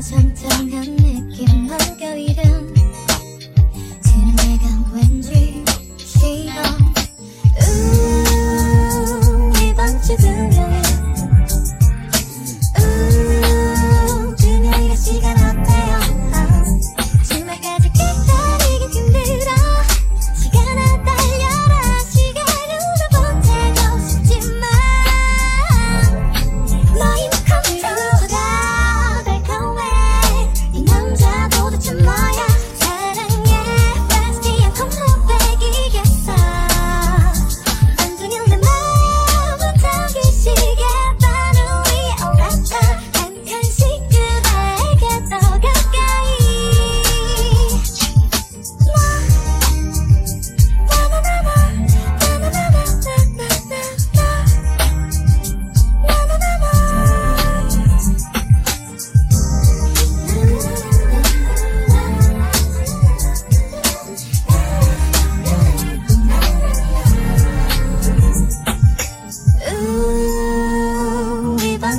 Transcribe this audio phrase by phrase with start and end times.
[0.00, 2.74] 선선한 느낌만 겨울은
[4.02, 5.64] 지는 내가 왠지
[5.96, 6.52] 싫어.
[7.60, 9.52] 음,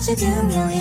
[0.00, 0.80] 없이 음, 금요일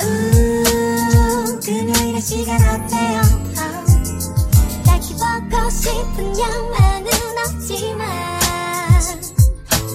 [0.00, 3.20] 우 금요일에 시간 어때요?
[4.84, 7.10] 딱히 먹고 싶은 영화는
[7.48, 8.06] 없지만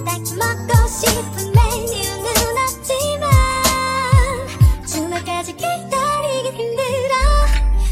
[0.05, 2.27] 딱히 먹고 싶은 메뉴는
[2.67, 3.31] 없지만
[4.85, 7.15] 주말까지 기다리기 힘들어.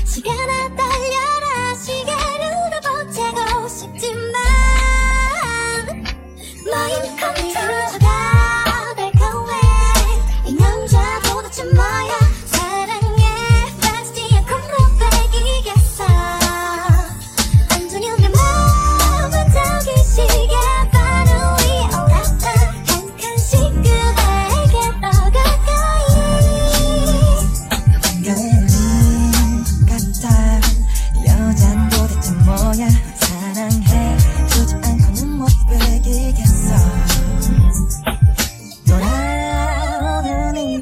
[0.05, 0.48] 시간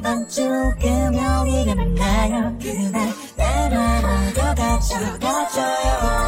[0.08, 0.40] 안주
[0.80, 3.12] 금요일에 만나요 그날.
[3.36, 6.27] 날 알아줘 가져 가져요.